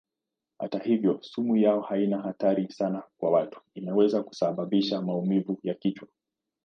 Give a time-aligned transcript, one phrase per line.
[0.59, 6.07] Hata hivyo sumu yao haina hatari sana kwa watu; inaweza kusababisha maumivu ya kichwa.